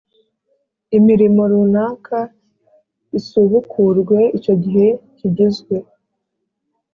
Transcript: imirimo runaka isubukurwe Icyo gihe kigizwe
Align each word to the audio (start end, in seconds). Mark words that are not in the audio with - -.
imirimo 0.97 1.41
runaka 1.51 2.19
isubukurwe 3.17 4.19
Icyo 4.37 4.53
gihe 4.63 4.87
kigizwe 5.17 5.75